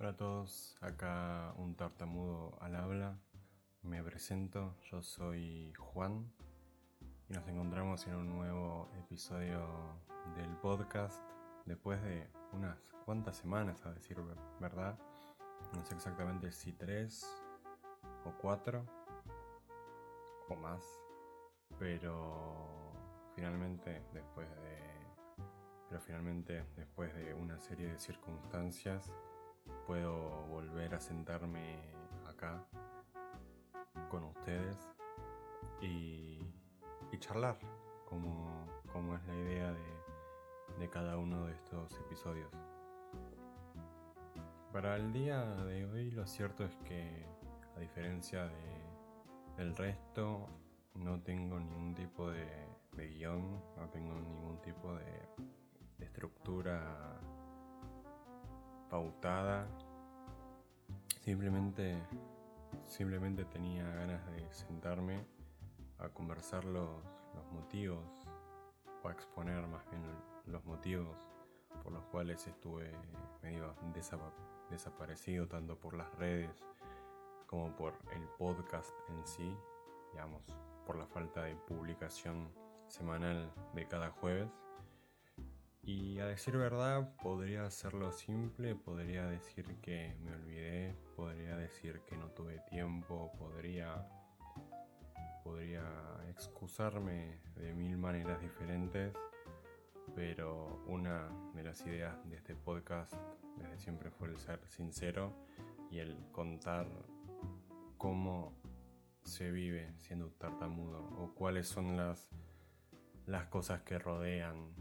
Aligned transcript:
Hola 0.00 0.10
a 0.10 0.16
todos, 0.16 0.78
acá 0.80 1.52
un 1.56 1.74
tartamudo 1.74 2.56
al 2.60 2.76
habla. 2.76 3.18
Me 3.82 4.00
presento, 4.04 4.76
yo 4.92 5.02
soy 5.02 5.72
Juan 5.76 6.32
y 7.28 7.32
nos 7.32 7.48
encontramos 7.48 8.06
en 8.06 8.14
un 8.14 8.28
nuevo 8.28 8.88
episodio 8.96 9.66
del 10.36 10.56
podcast 10.58 11.20
después 11.66 12.00
de 12.04 12.30
unas 12.52 12.78
cuantas 13.06 13.38
semanas, 13.38 13.84
a 13.86 13.92
decir 13.92 14.16
verdad. 14.60 14.96
No 15.74 15.84
sé 15.84 15.96
exactamente 15.96 16.52
si 16.52 16.72
tres 16.74 17.26
o 18.24 18.32
cuatro 18.40 18.86
o 20.48 20.54
más, 20.54 20.84
pero 21.76 22.92
finalmente 23.34 24.04
después 24.12 24.48
de 24.48 24.78
pero 25.88 26.00
finalmente 26.02 26.64
después 26.76 27.12
de 27.16 27.34
una 27.34 27.58
serie 27.58 27.88
de 27.88 27.98
circunstancias 27.98 29.10
puedo 29.86 30.46
volver 30.46 30.94
a 30.94 31.00
sentarme 31.00 31.78
acá 32.26 32.64
con 34.10 34.24
ustedes 34.24 34.88
y, 35.80 36.40
charlar, 37.18 37.58
como, 38.06 38.68
es 39.16 39.26
la 39.26 39.34
idea 39.34 39.72
de, 40.78 40.88
cada 40.88 41.18
uno 41.18 41.46
de 41.46 41.52
estos 41.52 41.98
episodios. 41.98 42.50
Para 44.72 44.96
el 44.96 45.12
día 45.12 45.44
de 45.64 45.84
hoy 45.84 46.10
lo 46.12 46.26
cierto 46.26 46.64
es 46.64 46.76
que, 46.84 47.26
a 47.76 47.80
diferencia 47.80 48.44
de, 48.44 49.56
del 49.56 49.76
resto, 49.76 50.48
no 50.94 51.20
tengo 51.22 51.58
ningún 51.58 51.94
tipo 51.94 52.30
de, 52.30 52.68
guion, 52.96 53.62
no 53.76 53.88
tengo 53.90 54.14
ningún 54.20 54.60
tipo 54.62 54.94
de 54.94 56.04
estructura 56.04 57.20
pautada. 58.88 59.66
Simplemente, 61.20 62.02
simplemente 62.86 63.44
tenía 63.44 63.84
ganas 63.84 64.24
de 64.30 64.52
sentarme 64.52 65.24
a 65.98 66.08
conversar 66.08 66.64
los, 66.64 66.88
motivos 67.52 68.26
o 69.02 69.08
a 69.08 69.12
exponer 69.12 69.66
más 69.68 69.88
bien 69.90 70.02
los 70.46 70.64
motivos 70.64 71.16
por 71.82 71.92
los 71.92 72.04
cuales 72.06 72.46
estuve 72.46 72.92
medio 73.42 73.74
desaparecido 74.70 75.46
tanto 75.46 75.78
por 75.78 75.94
las 75.94 76.12
redes 76.16 76.50
como 77.46 77.74
por 77.74 77.94
el 78.12 78.22
podcast 78.36 78.90
en 79.08 79.26
sí, 79.26 79.56
digamos, 80.12 80.42
por 80.84 80.96
la 80.96 81.06
falta 81.06 81.44
de 81.44 81.54
publicación 81.54 82.52
semanal 82.88 83.52
de 83.74 83.86
cada 83.86 84.10
jueves. 84.10 84.50
Y 85.88 86.18
a 86.18 86.26
decir 86.26 86.54
verdad, 86.54 87.16
podría 87.22 87.64
hacerlo 87.64 88.12
simple, 88.12 88.74
podría 88.74 89.24
decir 89.24 89.64
que 89.80 90.14
me 90.22 90.34
olvidé, 90.34 90.94
podría 91.16 91.56
decir 91.56 92.02
que 92.06 92.14
no 92.14 92.26
tuve 92.32 92.60
tiempo, 92.68 93.32
podría 93.38 94.06
podría 95.42 95.86
excusarme 96.28 97.40
de 97.56 97.72
mil 97.72 97.96
maneras 97.96 98.38
diferentes, 98.38 99.14
pero 100.14 100.84
una 100.88 101.30
de 101.54 101.62
las 101.62 101.80
ideas 101.86 102.18
de 102.28 102.36
este 102.36 102.54
podcast 102.54 103.14
desde 103.56 103.78
siempre 103.78 104.10
fue 104.10 104.28
el 104.28 104.36
ser 104.36 104.60
sincero 104.68 105.32
y 105.90 106.00
el 106.00 106.18
contar 106.32 106.86
cómo 107.96 108.52
se 109.22 109.50
vive 109.50 109.94
siendo 109.96 110.32
tartamudo 110.32 110.98
o 111.16 111.34
cuáles 111.34 111.66
son 111.66 111.96
las, 111.96 112.28
las 113.24 113.46
cosas 113.46 113.80
que 113.84 113.98
rodean 113.98 114.74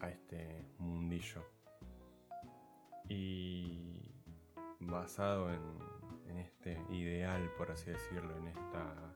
a 0.00 0.10
este 0.10 0.64
mundillo. 0.78 1.44
Y 3.08 4.02
basado 4.80 5.50
en, 5.52 6.38
este 6.38 6.80
ideal, 6.90 7.50
por 7.56 7.70
así 7.70 7.90
decirlo, 7.90 8.36
en 8.36 8.48
esta, 8.48 9.14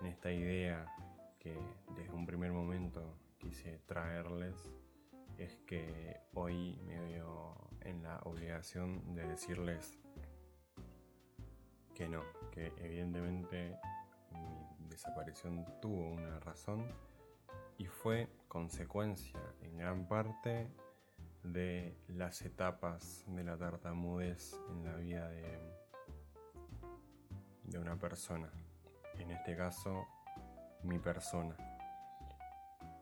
en 0.00 0.06
esta 0.06 0.32
idea 0.32 0.86
que 1.38 1.56
desde 1.96 2.12
un 2.12 2.26
primer 2.26 2.52
momento 2.52 3.16
quise 3.38 3.78
traerles, 3.86 4.70
es 5.38 5.56
que 5.66 6.20
hoy 6.34 6.78
me 6.84 6.98
veo 7.00 7.70
en 7.82 8.02
la 8.02 8.18
obligación 8.24 9.14
de 9.14 9.26
decirles 9.26 9.98
que 11.94 12.08
no, 12.08 12.22
que 12.50 12.72
evidentemente 12.78 13.78
mi 14.32 14.88
desaparición 14.88 15.64
tuvo 15.80 16.10
una 16.12 16.40
razón 16.40 16.86
y 17.78 17.86
fue 17.86 18.28
consecuencia 18.48 19.40
en 19.62 19.78
gran 19.78 20.08
parte 20.08 20.70
de 21.42 21.96
las 22.08 22.42
etapas 22.42 23.24
de 23.28 23.44
la 23.44 23.56
tartamudez 23.56 24.58
en 24.70 24.84
la 24.84 24.96
vida 24.96 25.28
de, 25.28 25.58
de 27.64 27.78
una 27.78 27.96
persona. 27.96 28.50
En 29.18 29.30
este 29.30 29.56
caso, 29.56 30.06
mi 30.82 30.98
persona. 30.98 31.56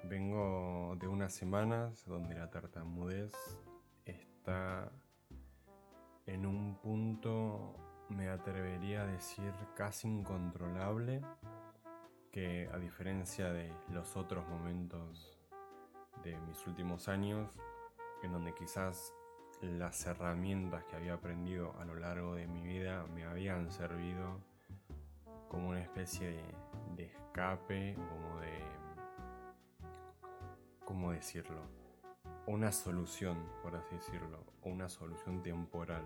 Vengo 0.04 0.96
de 1.00 1.08
unas 1.08 1.32
semanas 1.32 2.04
donde 2.06 2.34
la 2.34 2.50
tartamudez 2.50 3.32
está 4.04 4.90
en 6.26 6.46
un 6.46 6.76
punto, 6.76 7.74
me 8.10 8.28
atrevería 8.28 9.02
a 9.02 9.06
decir, 9.06 9.52
casi 9.74 10.08
incontrolable 10.08 11.22
que 12.34 12.68
a 12.72 12.78
diferencia 12.78 13.52
de 13.52 13.72
los 13.90 14.16
otros 14.16 14.44
momentos 14.48 15.38
de 16.24 16.36
mis 16.48 16.66
últimos 16.66 17.06
años, 17.06 17.48
en 18.24 18.32
donde 18.32 18.52
quizás 18.52 19.14
las 19.60 20.04
herramientas 20.04 20.82
que 20.82 20.96
había 20.96 21.14
aprendido 21.14 21.76
a 21.78 21.84
lo 21.84 21.94
largo 21.94 22.34
de 22.34 22.48
mi 22.48 22.66
vida 22.66 23.06
me 23.14 23.24
habían 23.24 23.70
servido 23.70 24.40
como 25.48 25.68
una 25.68 25.80
especie 25.80 26.42
de, 26.96 27.04
escape, 27.04 27.94
como 27.94 28.40
de... 28.40 28.64
¿Cómo 30.84 31.12
decirlo? 31.12 31.60
Una 32.48 32.72
solución, 32.72 33.48
por 33.62 33.76
así 33.76 33.94
decirlo, 33.94 34.44
una 34.62 34.88
solución 34.88 35.40
temporal. 35.40 36.02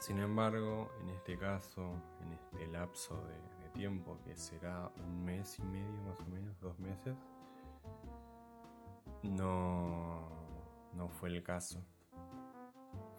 Sin 0.00 0.18
embargo, 0.18 0.90
en 1.02 1.10
este 1.10 1.38
caso, 1.38 2.02
en 2.20 2.32
este 2.32 2.66
lapso 2.66 3.14
de, 3.26 3.55
tiempo, 3.76 4.18
que 4.24 4.36
será 4.36 4.90
un 4.96 5.24
mes 5.24 5.58
y 5.58 5.62
medio 5.62 6.02
más 6.02 6.18
o 6.20 6.24
menos, 6.26 6.58
dos 6.60 6.78
meses, 6.78 7.14
no, 9.22 10.28
no 10.94 11.08
fue 11.08 11.28
el 11.28 11.42
caso. 11.42 11.84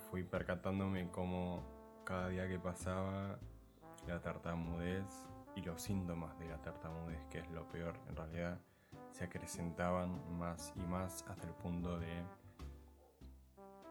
Fui 0.10 0.24
percatándome 0.24 1.10
como 1.12 1.64
cada 2.04 2.30
día 2.30 2.48
que 2.48 2.60
pasaba 2.60 3.38
la 4.08 4.20
tartamudez 4.22 5.06
y 5.56 5.62
los 5.62 5.82
síntomas 5.82 6.38
de 6.40 6.48
la 6.48 6.62
tartamudez, 6.62 7.24
que 7.30 7.40
es 7.40 7.50
lo 7.52 7.68
peor 7.68 8.00
en 8.08 8.16
realidad, 8.16 8.60
se 9.12 9.26
acrecentaban 9.26 10.38
más 10.38 10.74
y 10.76 10.80
más 10.80 11.24
hasta 11.28 11.46
el 11.46 11.54
punto 11.54 12.00
de, 12.00 12.24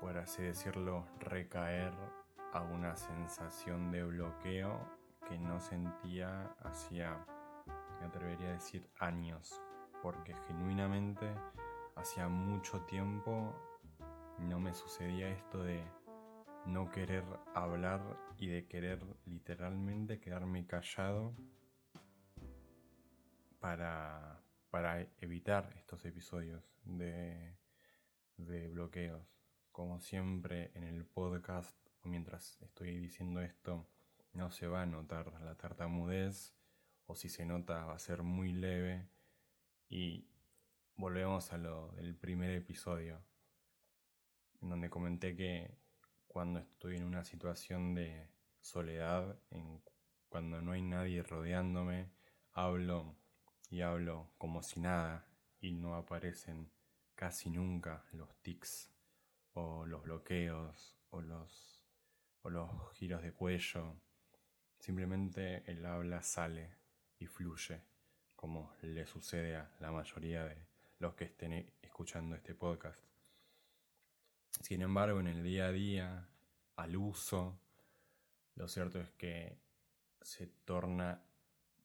por 0.01 0.17
así 0.19 0.43
decirlo, 0.43 1.05
recaer 1.21 1.93
a 2.53 2.63
una 2.63 2.97
sensación 2.97 3.93
de 3.93 4.05
bloqueo 4.05 4.96
que 5.29 5.39
no 5.39 5.61
sentía 5.61 6.55
hacía, 6.63 7.25
me 8.01 8.07
atrevería 8.07 8.49
a 8.49 8.53
decir, 8.53 8.89
años, 8.99 9.61
porque 10.03 10.35
genuinamente 10.47 11.35
hacía 11.97 12.29
mucho 12.29 12.81
tiempo 12.83 13.55
no 14.39 14.61
me 14.61 14.75
sucedía 14.75 15.29
esto 15.31 15.63
de 15.63 15.83
no 16.67 16.91
querer 16.91 17.25
hablar 17.55 18.01
y 18.39 18.49
de 18.49 18.67
querer 18.67 19.03
literalmente 19.25 20.21
quedarme 20.21 20.67
callado 20.67 21.35
para, 23.61 24.43
para 24.71 25.01
evitar 25.21 25.73
estos 25.77 26.05
episodios 26.05 26.63
de, 26.85 27.57
de 28.37 28.69
bloqueos. 28.69 29.27
Como 29.73 30.01
siempre 30.01 30.71
en 30.75 30.85
el 30.85 31.05
podcast, 31.05 31.77
mientras 32.03 32.61
estoy 32.63 32.99
diciendo 32.99 33.41
esto, 33.41 33.87
no 34.37 34.51
se 34.51 34.67
va 34.67 34.83
a 34.83 34.87
notar 34.87 35.33
la 35.41 35.57
tartamudez 35.57 36.55
o 37.07 37.17
si 37.17 37.29
se 37.29 37.47
nota 37.47 37.85
va 37.87 37.95
a 37.95 37.99
ser 37.99 38.23
muy 38.23 38.53
leve. 38.53 39.09
Y 39.89 40.29
volvemos 40.97 41.53
a 41.53 41.59
lo 41.59 41.93
del 41.93 42.15
primer 42.15 42.51
episodio 42.51 43.25
en 44.61 44.69
donde 44.69 44.91
comenté 44.91 45.35
que 45.37 45.79
cuando 46.27 46.61
estoy 46.61 46.97
en 46.97 47.05
una 47.05 47.25
situación 47.25 47.95
de 47.95 48.29
soledad, 48.61 49.39
en, 49.51 49.83
cuando 50.29 50.61
no 50.61 50.73
hay 50.73 50.83
nadie 50.83 51.23
rodeándome, 51.23 52.11
hablo 52.53 53.17
y 53.71 53.81
hablo 53.81 54.33
como 54.37 54.63
si 54.63 54.81
nada 54.81 55.27
y 55.61 55.73
no 55.73 55.95
aparecen 55.95 56.71
casi 57.15 57.49
nunca 57.49 58.05
los 58.13 58.35
tics 58.43 58.91
o 59.55 59.87
los 59.87 60.03
bloqueos 60.03 60.99
o 61.11 61.23
los, 61.23 61.83
o 62.43 62.51
los 62.51 62.93
giros 62.93 63.23
de 63.23 63.33
cuello 63.33 63.97
Simplemente 64.87 65.65
el 65.69 65.85
habla 65.85 66.23
sale 66.23 66.71
y 67.19 67.27
fluye, 67.27 67.83
como 68.37 68.73
le 68.83 69.05
sucede 69.05 69.57
a 69.57 69.69
la 69.81 69.91
mayoría 69.91 70.45
de 70.45 70.65
los 71.01 71.15
que 71.15 71.25
estén 71.25 71.73
escuchando 71.83 72.37
este 72.37 72.55
podcast. 72.55 73.01
Sin 74.61 74.83
embargo, 74.83 75.19
en 75.19 75.27
el 75.27 75.43
día 75.43 75.67
a 75.67 75.73
día, 75.73 76.29
al 76.77 76.97
uso, 76.97 77.59
lo 78.55 78.69
cierto 78.69 79.01
es 79.01 79.11
que 79.11 79.59
se 80.23 80.47
torna 80.47 81.21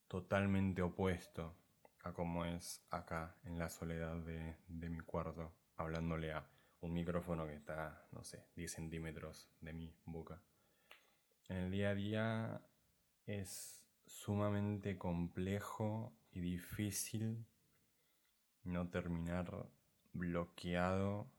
totalmente 0.07 0.83
opuesto 0.83 1.55
a 2.03 2.13
como 2.13 2.45
es 2.45 2.85
acá 2.91 3.35
en 3.45 3.57
la 3.57 3.71
soledad 3.71 4.17
de, 4.17 4.57
de 4.67 4.89
mi 4.89 4.99
cuarto, 4.99 5.51
hablándole 5.77 6.33
a 6.33 6.45
un 6.81 6.93
micrófono 6.93 7.47
que 7.47 7.55
está, 7.55 8.05
no 8.11 8.23
sé, 8.23 8.45
10 8.55 8.71
centímetros 8.71 9.49
de 9.59 9.73
mi 9.73 9.91
boca. 10.05 10.39
En 11.49 11.57
el 11.57 11.71
día 11.71 11.89
a 11.89 11.95
día 11.95 12.61
es 13.25 13.83
sumamente 14.05 14.97
complejo 14.97 16.13
y 16.31 16.41
difícil 16.41 17.45
no 18.63 18.89
terminar 18.89 19.69
bloqueado 20.13 21.31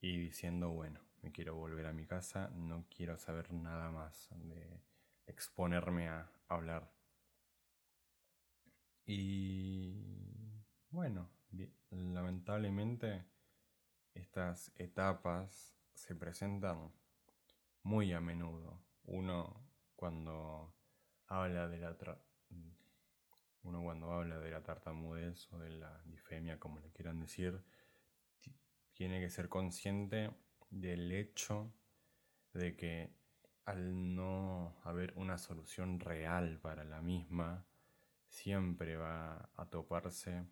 y 0.00 0.18
diciendo, 0.18 0.70
bueno, 0.70 1.00
me 1.22 1.30
quiero 1.30 1.54
volver 1.54 1.86
a 1.86 1.92
mi 1.92 2.06
casa, 2.06 2.50
no 2.50 2.84
quiero 2.94 3.16
saber 3.18 3.52
nada 3.52 3.90
más 3.90 4.28
de 4.30 4.80
exponerme 5.26 6.08
a 6.08 6.30
hablar. 6.48 6.92
Y 9.06 10.62
bueno, 10.90 11.30
lamentablemente 11.90 13.24
estas 14.14 14.72
etapas 14.76 15.76
se 15.94 16.14
presentan 16.14 16.92
muy 17.82 18.12
a 18.12 18.20
menudo. 18.20 18.80
Uno 19.04 19.71
cuando 20.02 20.74
habla 21.28 21.68
de 21.68 21.78
la 21.78 21.96
uno 23.62 23.84
cuando 23.84 24.10
habla 24.10 24.40
de 24.40 24.50
la 24.50 24.60
tartamudez 24.60 25.46
o 25.52 25.58
de 25.60 25.70
la 25.70 26.02
difemia, 26.06 26.58
como 26.58 26.80
le 26.80 26.90
quieran 26.90 27.20
decir, 27.20 27.62
tiene 28.94 29.20
que 29.20 29.30
ser 29.30 29.48
consciente 29.48 30.32
del 30.70 31.12
hecho 31.12 31.72
de 32.52 32.74
que 32.74 33.14
al 33.64 34.16
no 34.16 34.74
haber 34.82 35.12
una 35.14 35.38
solución 35.38 36.00
real 36.00 36.58
para 36.58 36.82
la 36.82 37.00
misma, 37.00 37.64
siempre 38.26 38.96
va 38.96 39.50
a 39.54 39.70
toparse 39.70 40.44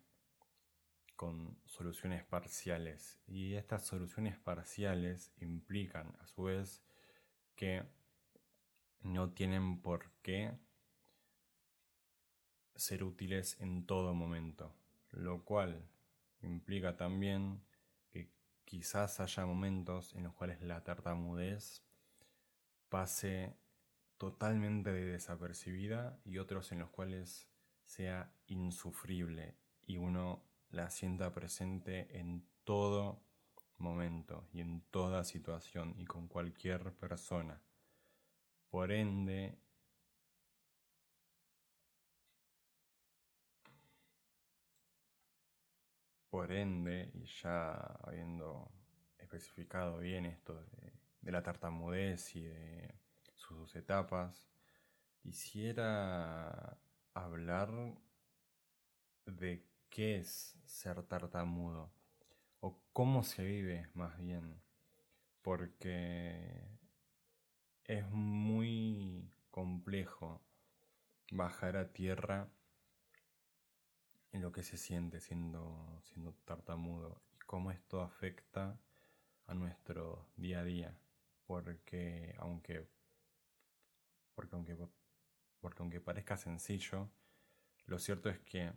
con 1.17 1.59
soluciones 1.65 2.23
parciales. 2.23 3.19
Y 3.27 3.55
estas 3.55 3.85
soluciones 3.85 4.39
parciales 4.39 5.33
implican 5.41 6.15
a 6.21 6.27
su 6.27 6.43
vez 6.43 6.81
que 7.57 7.83
no 9.03 9.31
tienen 9.31 9.81
por 9.81 10.11
qué 10.21 10.57
ser 12.75 13.03
útiles 13.03 13.57
en 13.59 13.85
todo 13.85 14.13
momento, 14.13 14.73
lo 15.11 15.43
cual 15.43 15.87
implica 16.41 16.97
también 16.97 17.61
que 18.11 18.31
quizás 18.65 19.19
haya 19.19 19.45
momentos 19.45 20.15
en 20.15 20.23
los 20.23 20.33
cuales 20.33 20.61
la 20.61 20.83
tartamudez 20.83 21.83
pase 22.89 23.55
totalmente 24.17 24.91
desapercibida 24.91 26.19
y 26.25 26.37
otros 26.37 26.71
en 26.71 26.79
los 26.79 26.89
cuales 26.89 27.47
sea 27.85 28.31
insufrible 28.47 29.55
y 29.85 29.97
uno 29.97 30.43
la 30.69 30.89
sienta 30.89 31.33
presente 31.33 32.17
en 32.19 32.45
todo 32.63 33.21
momento 33.77 34.47
y 34.53 34.61
en 34.61 34.81
toda 34.91 35.23
situación 35.23 35.95
y 35.97 36.05
con 36.05 36.27
cualquier 36.27 36.93
persona. 36.93 37.61
Por 38.71 38.91
ende, 38.91 39.57
por 46.29 46.51
ende, 46.53 47.11
y 47.13 47.25
ya 47.41 47.73
habiendo 48.03 48.71
especificado 49.19 49.99
bien 49.99 50.25
esto 50.25 50.55
de, 51.21 51.31
la 51.31 51.43
tartamudez 51.43 52.35
y 52.35 52.43
de 52.43 52.95
sus 53.35 53.75
etapas, 53.75 54.49
quisiera 55.21 56.77
hablar 57.13 57.69
de 59.25 59.65
qué 59.89 60.17
es 60.17 60.57
ser 60.65 61.03
tartamudo 61.03 61.91
o 62.61 62.81
cómo 62.93 63.23
se 63.23 63.43
vive 63.43 63.89
más 63.95 64.17
bien, 64.17 64.61
porque 65.41 66.80
es 67.91 68.09
muy 68.09 69.29
complejo 69.49 70.41
bajar 71.29 71.75
a 71.75 71.91
tierra 71.91 72.49
en 74.31 74.41
lo 74.41 74.53
que 74.53 74.63
se 74.63 74.77
siente 74.77 75.19
siendo, 75.19 75.99
siendo 76.05 76.33
tartamudo 76.45 77.21
y 77.33 77.39
cómo 77.39 77.69
esto 77.69 78.01
afecta 78.01 78.79
a 79.45 79.53
nuestro 79.53 80.25
día 80.37 80.61
a 80.61 80.63
día, 80.63 80.97
porque 81.45 82.33
aunque, 82.39 82.87
porque 84.35 84.55
aunque, 84.55 84.77
porque 85.59 85.81
aunque 85.81 85.99
parezca 85.99 86.37
sencillo, 86.37 87.09
lo 87.87 87.99
cierto 87.99 88.29
es 88.29 88.39
que 88.39 88.71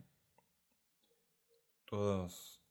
todos, 1.85 2.61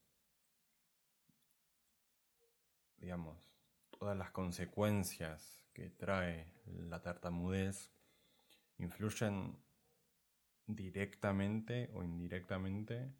digamos, 2.98 3.50
todas 3.98 4.14
las 4.14 4.30
consecuencias 4.30 5.63
que 5.74 5.90
trae 5.90 6.46
la 6.66 7.02
tartamudez 7.02 7.90
influyen 8.78 9.58
directamente 10.66 11.90
o 11.92 12.02
indirectamente 12.02 13.12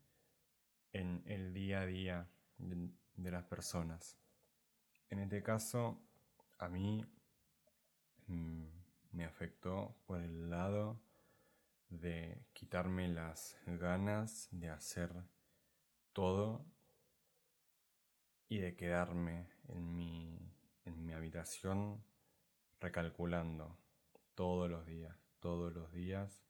en 0.92 1.22
el 1.26 1.52
día 1.52 1.80
a 1.80 1.86
día 1.86 2.30
de, 2.58 3.30
las 3.30 3.44
personas. 3.44 4.16
En 5.10 5.18
este 5.18 5.42
caso, 5.42 6.00
a 6.58 6.68
mí 6.68 7.04
mm, 8.28 8.64
me 9.12 9.24
afectó 9.24 9.96
por 10.06 10.20
el 10.20 10.48
lado 10.48 11.00
de 11.88 12.46
quitarme 12.52 13.08
las 13.08 13.58
ganas 13.66 14.48
de 14.52 14.70
hacer 14.70 15.10
todo 16.12 16.64
y 18.48 18.58
de 18.58 18.74
quedarme 18.76 19.48
en 19.68 19.94
mi, 19.94 20.38
en 20.84 21.04
mi 21.04 21.12
habitación 21.12 22.02
recalculando 22.80 23.78
todos 24.34 24.70
los 24.70 24.86
días, 24.86 25.16
todos 25.40 25.72
los 25.72 25.92
días. 25.92 26.42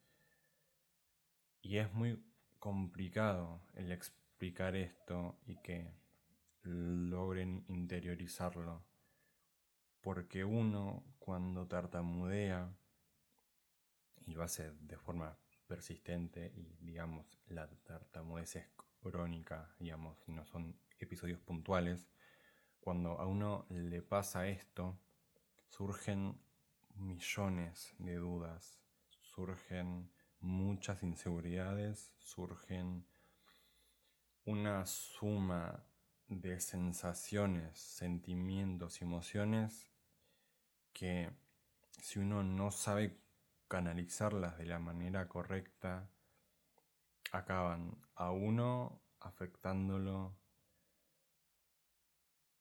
Y 1.62 1.78
es 1.78 1.92
muy 1.92 2.22
complicado 2.58 3.62
el 3.74 3.92
explicar 3.92 4.76
esto 4.76 5.38
y 5.46 5.56
que 5.62 5.94
logren 6.62 7.64
interiorizarlo. 7.68 8.84
Porque 10.00 10.44
uno 10.44 11.04
cuando 11.18 11.66
tartamudea 11.66 12.74
y 14.26 14.32
lo 14.32 14.42
hace 14.42 14.72
de 14.72 14.96
forma 14.96 15.38
persistente 15.66 16.52
y 16.54 16.76
digamos 16.80 17.38
la 17.46 17.68
tartamudez 17.68 18.56
es 18.56 18.66
crónica, 19.02 19.74
digamos, 19.78 20.16
no 20.28 20.44
son 20.46 20.78
episodios 20.98 21.40
puntuales, 21.40 22.08
cuando 22.80 23.18
a 23.18 23.26
uno 23.26 23.66
le 23.68 24.02
pasa 24.02 24.48
esto, 24.48 24.98
surgen 25.76 26.40
millones 26.94 27.94
de 27.98 28.14
dudas, 28.14 28.78
surgen 29.22 30.08
muchas 30.38 31.02
inseguridades, 31.02 32.12
surgen 32.16 33.04
una 34.44 34.86
suma 34.86 35.84
de 36.28 36.60
sensaciones, 36.60 37.76
sentimientos 37.76 39.02
emociones 39.02 39.90
que 40.92 41.32
si 42.00 42.20
uno 42.20 42.44
no 42.44 42.70
sabe 42.70 43.18
canalizarlas 43.66 44.56
de 44.58 44.66
la 44.66 44.78
manera 44.78 45.26
correcta, 45.26 46.08
acaban 47.32 48.00
a 48.14 48.30
uno 48.30 49.02
afectándolo 49.18 50.36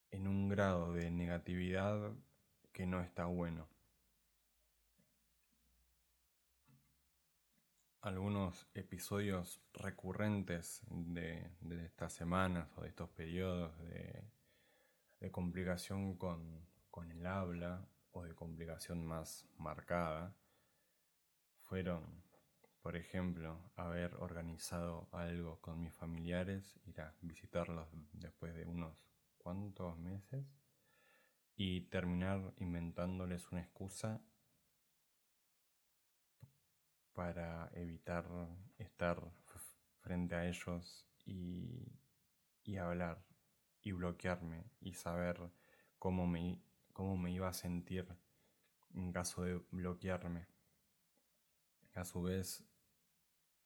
en 0.10 0.28
un 0.28 0.50
grado 0.50 0.94
de 0.94 1.12
negatividad 1.12 2.16
que 2.74 2.86
no 2.86 3.02
está 3.02 3.26
bueno. 3.26 3.70
Algunos 8.02 8.68
episodios 8.74 9.62
recurrentes 9.72 10.82
de, 10.90 11.50
estas 11.86 12.12
semanas 12.12 12.68
o 12.76 12.82
de 12.82 12.90
estos 12.90 13.10
periodos 13.12 13.72
de, 13.80 14.24
complicación 15.32 16.18
con, 16.18 16.68
con 16.92 17.10
el 17.10 17.26
habla 17.26 17.88
o 18.12 18.24
de 18.24 18.36
complicación 18.36 19.06
más 19.06 19.48
marcada 19.58 20.36
fueron 21.62 22.22
por 22.84 22.98
ejemplo, 22.98 23.58
haber 23.78 24.14
organizado 24.16 25.08
algo 25.14 25.58
con 25.62 25.80
mis 25.82 25.94
familiares, 25.94 26.78
ir 26.86 27.00
a 27.00 27.16
visitarlos 27.22 27.88
después 28.12 28.54
de 28.54 28.66
unos 28.66 28.94
cuantos 29.38 29.98
meses 29.98 30.46
y 31.56 31.82
terminar 31.82 32.54
inventándoles 32.58 33.52
una 33.52 33.62
excusa 33.62 34.22
para 37.14 37.70
evitar 37.74 38.26
estar 38.78 39.22
frente 40.02 40.36
a 40.36 40.48
ellos 40.48 41.08
y, 41.26 41.88
hablar 42.80 43.24
y 43.82 43.92
bloquearme 43.92 44.66
y 44.80 44.94
saber 44.94 45.40
cómo 46.00 46.26
me, 46.26 46.62
cómo 46.92 47.18
me 47.18 47.32
iba 47.32 47.48
a 47.48 47.54
sentir 47.54 48.08
en 48.96 49.12
caso 49.12 49.44
de 49.44 49.58
bloquearme. 49.72 50.48
A 51.94 52.04
su 52.04 52.24
vez, 52.24 52.64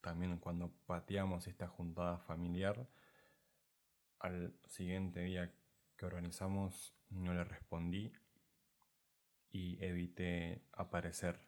también 0.02 0.38
cuando 0.40 0.74
pateamos 0.86 1.48
esta 1.48 1.68
juntada 1.68 2.18
familiar, 2.18 2.90
al 4.20 4.54
siguiente 4.66 5.22
día 5.22 5.54
que 5.96 6.06
organizamos 6.06 6.97
no 7.10 7.34
le 7.34 7.44
respondí 7.44 8.12
y 9.52 9.84
evité 9.84 10.62
aparecer. 10.74 11.40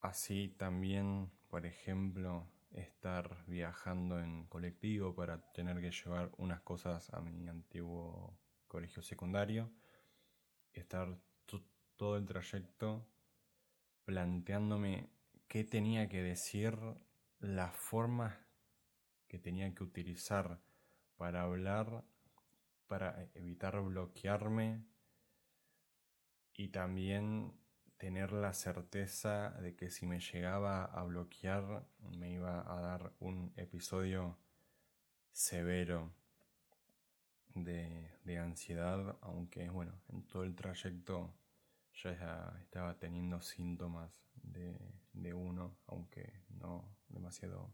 Así 0.00 0.48
también, 0.48 1.30
por 1.48 1.64
ejemplo, 1.66 2.46
estar 2.72 3.44
viajando 3.46 4.20
en 4.20 4.46
colectivo 4.46 5.14
para 5.14 5.40
tener 5.52 5.80
que 5.80 5.92
llevar 5.92 6.30
unas 6.36 6.60
cosas 6.60 7.12
a 7.14 7.20
mi 7.20 7.48
antiguo 7.48 8.36
colegio 8.66 9.02
secundario, 9.02 9.70
estar 10.72 11.16
todo 11.96 12.16
el 12.16 12.26
trayecto 12.26 13.06
planteándome 14.04 15.08
qué 15.48 15.64
tenía 15.64 16.08
que 16.08 16.22
decir, 16.22 16.76
las 17.38 17.74
formas 17.76 18.34
que 19.28 19.38
tenía 19.38 19.72
que 19.74 19.84
utilizar 19.84 20.60
para 21.16 21.42
hablar, 21.42 22.04
para 22.86 23.28
evitar 23.34 23.80
bloquearme 23.80 24.84
y 26.54 26.68
también 26.68 27.52
tener 27.96 28.32
la 28.32 28.52
certeza 28.52 29.50
de 29.60 29.74
que 29.76 29.90
si 29.90 30.06
me 30.06 30.20
llegaba 30.20 30.84
a 30.84 31.02
bloquear 31.04 31.86
me 32.00 32.32
iba 32.32 32.60
a 32.60 32.80
dar 32.80 33.12
un 33.18 33.52
episodio 33.56 34.38
severo 35.32 36.12
de, 37.54 38.10
de 38.24 38.38
ansiedad, 38.38 39.16
aunque 39.22 39.70
bueno, 39.70 40.00
en 40.08 40.26
todo 40.26 40.44
el 40.44 40.54
trayecto 40.54 41.34
ya 41.94 42.56
estaba 42.60 42.98
teniendo 42.98 43.40
síntomas 43.40 44.20
de, 44.34 44.76
de 45.12 45.32
uno, 45.32 45.76
aunque 45.86 46.42
no 46.50 46.96
demasiado 47.08 47.72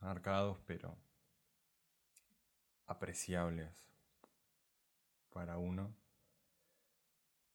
marcados, 0.00 0.58
pero 0.66 0.96
apreciables 2.88 3.86
para 5.30 5.58
uno. 5.58 5.94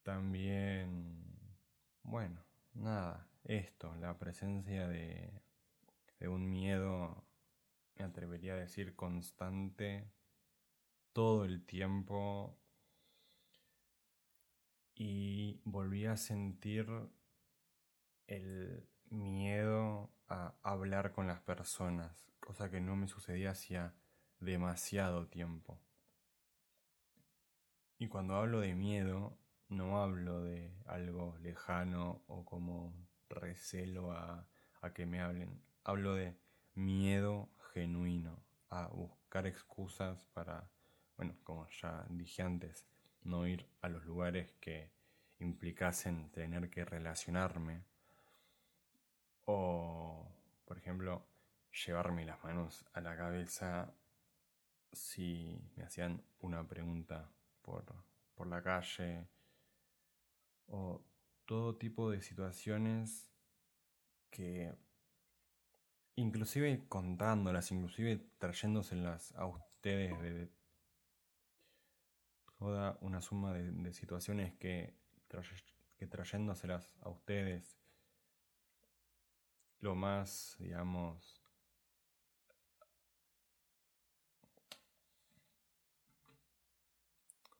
También, 0.03 1.57
bueno, 2.03 2.41
nada, 2.73 3.27
esto, 3.43 3.93
la 3.95 4.17
presencia 4.17 4.87
de, 4.87 5.41
de 6.19 6.27
un 6.27 6.49
miedo, 6.49 7.25
me 7.95 8.05
atrevería 8.05 8.53
a 8.53 8.57
decir, 8.57 8.95
constante 8.95 10.09
todo 11.13 11.45
el 11.45 11.65
tiempo 11.65 12.57
y 14.95 15.61
volví 15.63 16.05
a 16.05 16.17
sentir 16.17 16.87
el 18.27 18.87
miedo 19.09 20.11
a 20.27 20.55
hablar 20.63 21.11
con 21.11 21.27
las 21.27 21.41
personas, 21.41 22.25
cosa 22.39 22.69
que 22.69 22.81
no 22.81 22.95
me 22.95 23.07
sucedía 23.07 23.51
hacía 23.51 23.93
demasiado 24.43 25.27
tiempo. 25.27 25.79
Y 27.97 28.07
cuando 28.07 28.35
hablo 28.35 28.59
de 28.59 28.75
miedo, 28.75 29.37
no 29.69 30.01
hablo 30.01 30.43
de 30.43 30.73
algo 30.85 31.37
lejano 31.41 32.21
o 32.27 32.45
como 32.45 32.93
recelo 33.29 34.11
a, 34.11 34.47
a 34.81 34.93
que 34.93 35.05
me 35.05 35.21
hablen, 35.21 35.61
hablo 35.83 36.15
de 36.15 36.35
miedo 36.75 37.49
genuino, 37.73 38.43
a 38.69 38.87
buscar 38.87 39.47
excusas 39.47 40.25
para, 40.33 40.69
bueno, 41.17 41.35
como 41.43 41.67
ya 41.69 42.05
dije 42.09 42.41
antes, 42.41 42.85
no 43.23 43.47
ir 43.47 43.67
a 43.81 43.89
los 43.89 44.03
lugares 44.05 44.51
que 44.59 44.91
implicasen 45.39 46.29
tener 46.31 46.69
que 46.69 46.85
relacionarme 46.85 47.83
o, 49.45 50.27
por 50.65 50.77
ejemplo, 50.77 51.25
llevarme 51.85 52.25
las 52.25 52.43
manos 52.43 52.85
a 52.93 53.01
la 53.01 53.15
cabeza 53.17 53.93
si 54.93 55.59
me 55.75 55.83
hacían 55.83 56.23
una 56.39 56.67
pregunta 56.67 57.29
por, 57.61 57.83
por 58.35 58.47
la 58.47 58.61
calle 58.61 59.27
o 60.67 61.03
todo 61.45 61.75
tipo 61.75 62.09
de 62.09 62.21
situaciones 62.21 63.29
que 64.29 64.73
inclusive 66.15 66.85
contándolas, 66.87 67.71
inclusive 67.71 68.25
trayéndoselas 68.37 69.33
a 69.35 69.45
ustedes 69.45 70.19
de 70.21 70.49
toda 72.57 72.97
una 73.01 73.21
suma 73.21 73.53
de, 73.53 73.93
situaciones 73.93 74.53
que, 74.53 74.93
que 75.97 76.07
trayéndoselas 76.07 76.95
a 77.01 77.09
ustedes 77.09 77.77
lo 79.79 79.95
más, 79.95 80.55
digamos, 80.59 81.42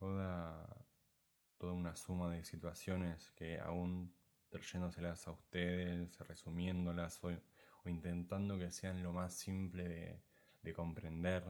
toda, 0.04 0.86
toda 1.58 1.72
una 1.72 1.96
suma 1.96 2.30
de 2.30 2.44
situaciones 2.44 3.32
que 3.32 3.58
aún 3.62 4.14
trayéndoselas 4.50 5.26
a 5.30 5.32
ustedes, 5.32 6.20
resumiéndolas 6.20 7.24
o, 7.24 7.32
intentando 7.86 8.60
que 8.60 8.70
sean 8.70 9.02
lo 9.02 9.14
más 9.14 9.34
simple 9.34 9.88
de, 9.88 10.22
de 10.62 10.74
comprender. 10.74 11.46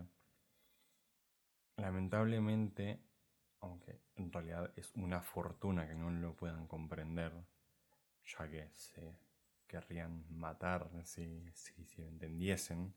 Lamentablemente, 1.77 3.01
aunque 3.59 4.01
en 4.15 4.31
realidad 4.31 4.71
es 4.75 4.91
una 4.93 5.23
fortuna 5.23 5.87
que 5.87 5.95
no 5.95 6.11
lo 6.11 6.35
puedan 6.35 6.67
comprender, 6.67 7.33
ya 8.23 8.47
que 8.47 8.69
se 8.71 9.17
querrían 9.65 10.25
matar 10.29 10.91
si, 11.05 11.43
si, 11.55 11.85
si 11.85 12.01
lo 12.03 12.07
entendiesen, 12.07 12.93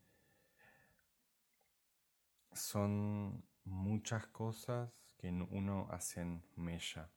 son 2.53 3.43
muchas 3.65 4.27
cosas 4.27 4.91
que 5.27 5.47
uno 5.51 5.89
hacen 5.91 6.41
mella 6.55 7.11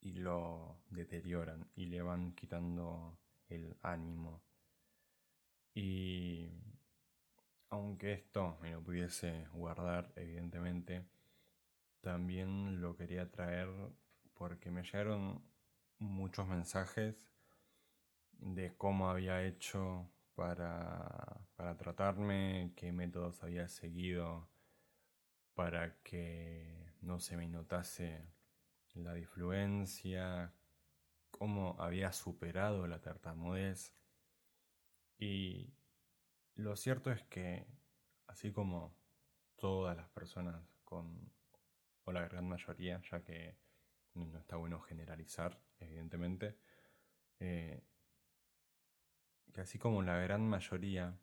y 0.00 0.14
lo 0.14 0.80
deterioran 0.90 1.70
y 1.76 1.86
le 1.86 2.02
van 2.02 2.32
quitando 2.34 3.16
el 3.48 3.76
ánimo. 3.82 4.42
Y 5.74 6.50
aunque 7.68 8.14
esto 8.14 8.58
me 8.60 8.72
lo 8.72 8.82
pudiese 8.82 9.46
guardar, 9.52 10.12
evidentemente, 10.16 11.06
también 12.00 12.80
lo 12.80 12.96
quería 12.96 13.30
traer 13.30 13.68
porque 14.34 14.72
me 14.72 14.82
llegaron 14.82 15.44
muchos 15.98 16.48
mensajes 16.48 17.14
de 18.32 18.74
cómo 18.76 19.08
había 19.08 19.44
hecho 19.44 20.10
para, 20.34 21.46
para 21.54 21.76
tratarme, 21.76 22.72
qué 22.74 22.90
métodos 22.90 23.40
había 23.44 23.68
seguido 23.68 24.49
para 25.54 26.00
que 26.02 26.92
no 27.00 27.20
se 27.20 27.36
me 27.36 27.48
notase 27.48 28.26
la 28.94 29.14
difluencia, 29.14 30.52
cómo 31.30 31.76
había 31.78 32.12
superado 32.12 32.86
la 32.86 33.00
tartamudez. 33.00 33.94
Y 35.18 35.72
lo 36.54 36.76
cierto 36.76 37.10
es 37.12 37.22
que, 37.24 37.66
así 38.26 38.52
como 38.52 38.94
todas 39.56 39.96
las 39.96 40.08
personas 40.08 40.62
con 40.84 41.30
o 42.04 42.12
la 42.12 42.26
gran 42.26 42.48
mayoría, 42.48 43.00
ya 43.10 43.22
que 43.22 43.56
no 44.14 44.38
está 44.38 44.56
bueno 44.56 44.80
generalizar, 44.80 45.60
evidentemente, 45.78 46.56
eh, 47.38 47.82
que 49.52 49.60
así 49.60 49.78
como 49.78 50.02
la 50.02 50.16
gran 50.18 50.48
mayoría 50.48 51.18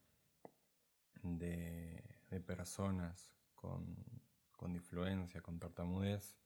de, 1.24 2.04
personas 2.46 3.34
con, 3.68 4.06
con 4.52 4.74
difluencia, 4.74 5.42
con 5.42 5.60
tartamudez, 5.60 6.38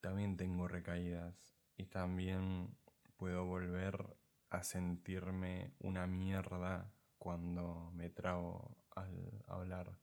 también 0.00 0.36
tengo 0.36 0.68
recaídas 0.68 1.56
y 1.76 1.86
también 1.86 2.76
puedo 3.16 3.44
volver 3.44 4.16
a 4.50 4.62
sentirme 4.62 5.74
una 5.78 6.06
mierda 6.06 6.92
cuando 7.18 7.90
me 7.94 8.08
trago 8.10 8.76
al 8.90 9.44
hablar 9.46 9.96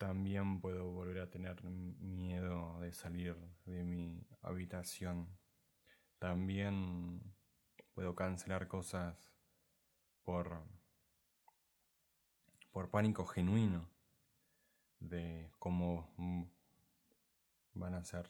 también 0.00 0.62
puedo 0.62 0.90
volver 0.90 1.18
a 1.18 1.28
tener 1.28 1.62
miedo 1.62 2.80
de 2.80 2.90
salir 2.90 3.36
de 3.66 3.84
mi 3.84 4.26
habitación. 4.40 5.28
También 6.18 7.20
puedo 7.92 8.14
cancelar 8.14 8.66
cosas 8.66 9.30
por, 10.22 10.64
por 12.70 12.90
pánico 12.90 13.26
genuino 13.26 13.88
de 14.98 15.50
cómo 15.58 16.08
van 17.74 17.94
a 17.94 18.04
ser. 18.04 18.28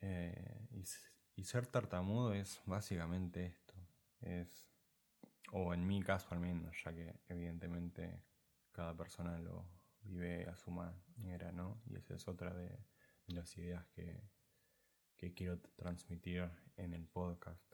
Eh, 0.00 0.68
y, 1.36 1.44
ser 1.44 1.66
tartamudo 1.66 2.34
es 2.34 2.60
básicamente 2.66 3.46
esto. 3.46 3.74
Es, 4.20 4.70
o 5.52 5.72
en 5.74 5.86
mi 5.86 6.02
caso 6.02 6.28
al 6.30 6.40
menos, 6.40 6.76
ya 6.84 6.92
que 6.92 7.20
evidentemente 7.28 8.22
cada 8.72 8.96
persona 8.96 9.38
lo, 9.38 9.64
vive 10.02 10.46
a 10.46 10.56
su 10.56 10.70
manera, 10.70 11.52
¿no? 11.52 11.80
Y 11.86 11.96
esa 11.96 12.14
es 12.14 12.28
otra 12.28 12.54
de, 12.54 12.78
las 13.26 13.56
ideas 13.58 13.84
que, 13.88 14.22
que 15.16 15.34
quiero 15.34 15.58
transmitir 15.76 16.48
en 16.76 16.94
el 16.94 17.06
podcast. 17.06 17.64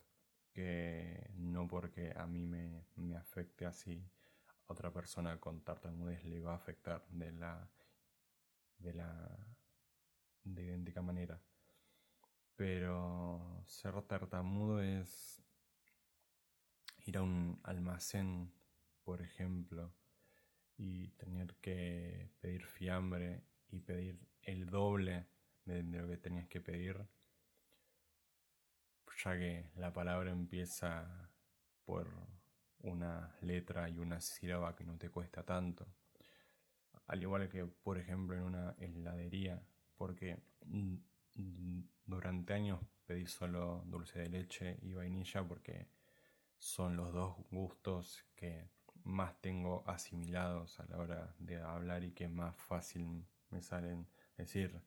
Que 0.51 1.31
no 1.35 1.67
porque 1.67 2.13
a 2.15 2.27
mí 2.27 2.45
me, 2.45 2.85
me 2.95 3.15
afecte 3.15 3.65
así, 3.65 4.07
otra 4.67 4.91
persona 4.91 5.39
con 5.39 5.61
tartamudez 5.61 6.23
le 6.25 6.41
va 6.41 6.53
a 6.53 6.55
afectar 6.55 7.05
de 7.09 7.31
la, 7.31 7.69
de 8.77 8.93
la 8.93 9.37
de 10.43 10.63
idéntica 10.63 11.01
manera. 11.01 11.41
Pero 12.55 13.63
ser 13.65 14.01
tartamudo 14.03 14.81
es 14.81 15.43
ir 17.05 17.17
a 17.17 17.23
un 17.23 17.59
almacén, 17.63 18.53
por 19.03 19.21
ejemplo, 19.21 19.93
y 20.77 21.09
tener 21.09 21.55
que 21.55 22.31
pedir 22.39 22.65
fiambre 22.65 23.43
y 23.69 23.79
pedir 23.79 24.19
el 24.41 24.67
doble 24.67 25.27
de, 25.65 25.83
lo 25.83 26.07
que 26.07 26.17
tenías 26.17 26.47
que 26.47 26.61
pedir, 26.61 27.07
ya 29.23 29.37
que 29.37 29.71
la 29.75 29.93
palabra 29.93 30.31
empieza 30.31 31.29
por 31.85 32.32
una 32.83 33.35
letra 33.41 33.89
y 33.89 33.97
una 33.97 34.21
sílaba 34.21 34.75
que 34.75 34.85
no 34.85 34.97
te 34.97 35.09
cuesta 35.09 35.43
tanto. 35.43 35.87
Al 37.07 37.21
igual 37.21 37.49
que, 37.49 37.65
por 37.65 37.97
ejemplo, 37.97 38.37
en 38.37 38.43
una 38.43 38.75
heladería, 38.77 39.61
porque 39.97 40.37
durante 42.05 42.53
años 42.53 42.79
pedí 43.05 43.25
solo 43.25 43.83
dulce 43.85 44.19
de 44.19 44.29
leche 44.29 44.77
y 44.81 44.93
vainilla 44.93 45.43
porque 45.43 45.87
son 46.57 46.95
los 46.95 47.13
dos 47.13 47.35
gustos 47.51 48.25
que 48.35 48.69
más 49.03 49.41
tengo 49.41 49.83
asimilados 49.85 50.79
a 50.79 50.85
la 50.85 50.97
hora 50.97 51.35
de 51.39 51.61
hablar 51.61 52.03
y 52.03 52.11
que 52.11 52.29
más 52.29 52.55
fácil 52.55 53.25
me 53.49 53.61
salen 53.61 54.07
decir. 54.37 54.81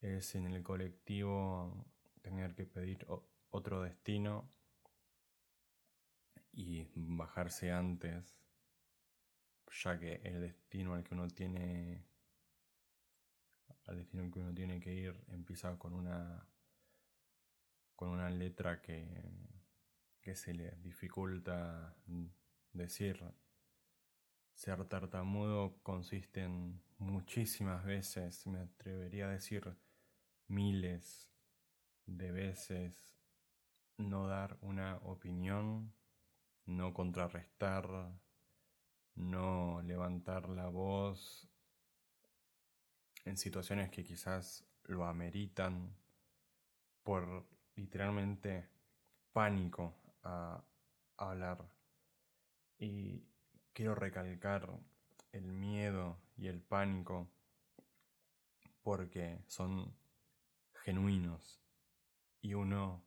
Es 0.00 0.34
en 0.34 0.46
el 0.46 0.62
colectivo 0.62 1.86
tener 2.20 2.54
que 2.54 2.66
pedir 2.66 3.06
otro 3.50 3.82
destino 3.82 4.50
y 6.58 6.88
bajarse 6.96 7.70
antes, 7.70 8.36
ya 9.80 9.96
que 9.96 10.16
el 10.24 10.40
destino 10.40 10.94
al 10.94 11.04
que 11.04 11.14
uno 11.14 11.28
tiene 11.28 12.04
al 13.86 13.96
destino 13.96 14.28
que 14.30 14.40
uno 14.40 14.52
tiene 14.52 14.80
que 14.80 14.92
ir 14.92 15.24
empieza 15.28 15.78
con 15.78 15.94
una 15.94 16.44
con 17.94 18.08
una 18.08 18.28
letra 18.28 18.82
que, 18.82 19.06
que 20.20 20.34
se 20.34 20.52
le 20.52 20.72
dificulta 20.82 21.96
decir. 22.72 23.22
Ser 24.52 24.84
tartamudo 24.86 25.80
consiste 25.84 26.42
en 26.42 26.82
muchísimas 26.98 27.84
veces, 27.84 28.44
me 28.48 28.58
atrevería 28.58 29.26
a 29.26 29.32
decir 29.32 29.76
miles 30.48 31.30
de 32.06 32.32
veces, 32.32 33.16
no 33.96 34.26
dar 34.26 34.58
una 34.60 34.96
opinión, 34.98 35.92
no 36.68 36.92
contrarrestar, 36.92 38.12
no 39.14 39.80
levantar 39.82 40.48
la 40.50 40.68
voz 40.68 41.48
en 43.24 43.36
situaciones 43.36 43.90
que 43.90 44.04
quizás 44.04 44.64
lo 44.84 45.06
ameritan 45.06 45.96
por 47.02 47.46
literalmente 47.74 48.68
pánico 49.32 49.94
a 50.22 50.62
hablar. 51.16 51.66
Y 52.78 53.24
quiero 53.72 53.94
recalcar 53.94 54.78
el 55.32 55.52
miedo 55.52 56.20
y 56.36 56.48
el 56.48 56.60
pánico 56.60 57.30
porque 58.82 59.42
son 59.46 59.96
genuinos 60.84 61.60
y 62.42 62.54
uno 62.54 63.04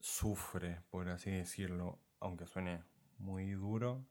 sufre, 0.00 0.82
por 0.90 1.08
así 1.08 1.30
decirlo, 1.30 2.03
aunque 2.24 2.46
suene 2.46 2.82
muy 3.18 3.50
duro, 3.52 4.06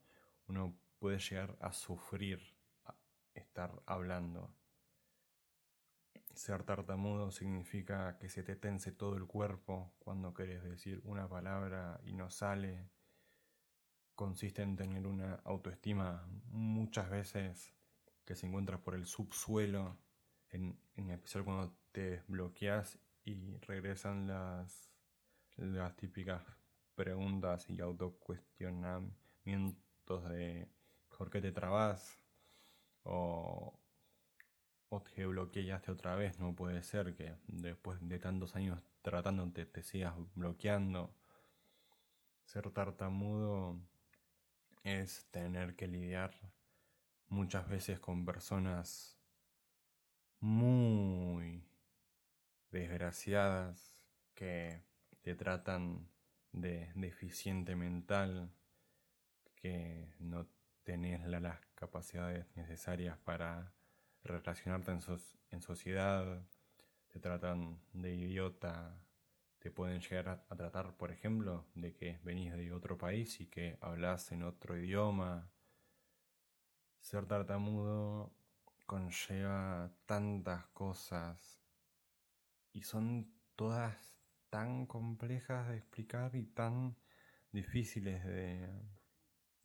uno 0.48 0.78
puede 1.00 1.18
llegar 1.18 1.58
a 1.60 1.74
sufrir 1.74 2.40
estar 3.34 3.82
hablando. 3.88 4.54
Ser 6.36 6.64
tartamudo 6.64 7.32
significa 7.32 8.20
que 8.20 8.30
se 8.30 8.44
te 8.44 8.56
tense 8.56 8.92
todo 8.92 9.18
el 9.18 9.26
cuerpo 9.26 9.96
cuando 9.98 10.32
quieres 10.32 10.64
decir 10.64 11.02
una 11.06 11.28
palabra 11.28 12.00
y 12.06 12.14
no 12.14 12.30
sale. 12.30 12.88
Consiste 14.14 14.62
en 14.62 14.76
tener 14.76 15.08
una 15.08 15.34
autoestima 15.44 16.24
muchas 16.52 17.10
veces 17.10 17.74
que 18.26 18.36
se 18.36 18.46
encuentra 18.46 18.78
por 18.78 18.94
el 18.94 19.08
subsuelo, 19.08 19.98
en, 20.52 20.78
especial 21.10 21.44
cuando 21.44 21.76
te 21.92 22.22
bloqueas 22.28 23.00
y 23.26 23.58
regresan 23.58 24.28
las, 24.28 24.92
las 25.58 25.96
típicas 25.96 26.44
preguntas 26.96 27.70
y 27.70 27.82
autocuestionamientos 27.82 30.30
de 30.30 30.70
¿por 31.18 31.30
qué 31.30 31.42
te 31.42 31.52
trabas? 31.52 32.24
o, 33.04 33.80
o 34.90 35.02
te 35.02 35.26
bloqueaste 35.26 35.92
otra 35.92 36.16
vez, 36.16 36.40
no 36.40 36.56
puede 36.56 36.84
ser 36.84 37.16
que 37.16 37.36
después 37.48 38.00
de 38.02 38.20
tantos 38.20 38.56
años 38.56 38.82
tratándote 39.02 39.66
te 39.66 39.84
sigas 39.84 40.16
bloqueando. 40.36 41.14
Ser 42.46 42.70
tartamudo 42.72 43.80
es 44.84 45.28
tener 45.32 45.76
que 45.76 45.88
lidiar 45.88 46.34
muchas 47.28 47.68
veces 47.68 48.00
con 48.00 48.26
personas 48.26 49.18
muy 50.40 51.66
desgraciadas 52.72 53.96
que 54.36 54.84
te 55.22 55.36
tratan 55.36 56.10
de 56.54 56.92
deficiente 56.96 57.76
mental, 57.76 58.52
que 59.56 60.14
no 60.20 60.48
tenés 60.84 61.26
las 61.26 61.60
capacidades 61.76 62.46
necesarias 62.56 63.18
para 63.18 63.74
relacionarte 64.24 64.92
en, 64.92 65.62
sociedad, 65.62 66.42
te 67.10 67.20
tratan 67.20 67.82
de 67.92 68.16
idiota, 68.16 68.98
te 69.60 69.72
pueden 69.72 70.02
llegar 70.02 70.46
a, 70.50 70.56
tratar, 70.56 70.96
por 70.96 71.12
ejemplo, 71.12 71.66
de 71.76 71.94
que 71.94 72.20
venís 72.24 72.54
de 72.54 72.72
otro 72.72 72.98
país 72.98 73.40
y 73.42 73.48
que 73.48 73.78
hablas 73.82 74.32
en 74.32 74.44
otro 74.44 74.78
idioma. 74.78 75.50
Ser 77.00 77.26
tartamudo 77.26 78.34
conlleva 78.86 79.92
tantas 80.06 80.68
cosas 80.68 81.62
y 82.72 82.84
son 82.84 83.34
todas 83.56 84.14
tan 84.54 84.86
complejas 84.86 85.68
de 85.68 85.78
explicar 85.78 86.36
y 86.36 86.46
tan 86.46 86.96
difíciles 87.52 88.24
de, 88.24 88.70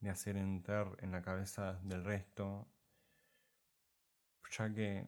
de 0.00 0.08
hacer 0.08 0.38
entrar 0.38 0.96
en 1.00 1.12
la 1.12 1.20
cabeza 1.20 1.78
del 1.82 2.06
resto 2.06 2.66
ya 4.50 4.72
que 4.72 5.06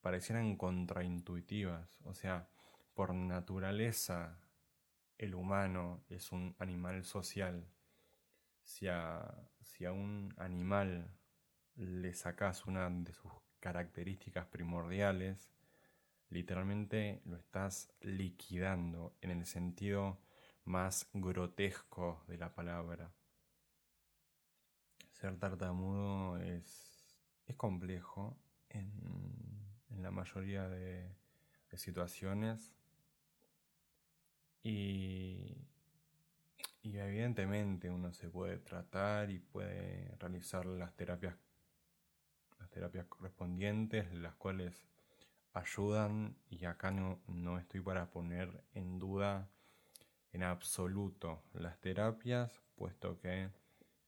parecieran 0.00 0.56
contraintuitivas. 0.56 2.00
O 2.04 2.14
sea, 2.14 2.48
por 2.94 3.12
naturaleza 3.12 4.40
el 5.18 5.34
humano 5.34 6.06
es 6.08 6.32
un 6.32 6.56
animal 6.58 7.04
social. 7.04 7.68
Si 8.62 8.88
a, 8.88 9.46
si 9.60 9.84
a 9.84 9.92
un 9.92 10.32
animal 10.38 11.14
le 11.74 12.14
sacas 12.14 12.64
una 12.64 12.88
de 12.88 13.12
sus 13.12 13.30
características 13.60 14.46
primordiales, 14.46 15.52
literalmente 16.30 17.22
lo 17.24 17.36
estás 17.36 17.90
liquidando 18.00 19.16
en 19.20 19.30
el 19.30 19.46
sentido 19.46 20.18
más 20.64 21.08
grotesco 21.12 22.22
de 22.28 22.38
la 22.38 22.54
palabra. 22.54 23.10
Ser 25.12 25.36
tartamudo 25.38 26.38
es, 26.38 27.18
es 27.46 27.56
complejo 27.56 28.38
en, 28.68 28.92
la 30.02 30.10
mayoría 30.10 30.68
de, 30.68 31.16
situaciones. 31.74 32.72
Y, 34.62 35.56
y 36.82 36.98
evidentemente 36.98 37.90
uno 37.90 38.12
se 38.12 38.28
puede 38.28 38.58
tratar 38.58 39.30
y 39.30 39.38
puede 39.38 40.14
realizar 40.18 40.66
las 40.66 40.94
terapias, 40.94 41.36
las 42.58 42.70
terapias 42.70 43.06
correspondientes, 43.06 44.12
las 44.12 44.34
cuales 44.34 44.88
ayudan 45.52 46.36
y 46.48 46.64
acá 46.64 46.90
no, 46.90 47.20
no 47.26 47.58
estoy 47.58 47.80
para 47.80 48.10
poner 48.10 48.64
en 48.72 48.98
duda 48.98 49.50
en 50.32 50.42
absoluto 50.42 51.42
las 51.54 51.80
terapias, 51.80 52.60
puesto 52.76 53.18
que 53.18 53.50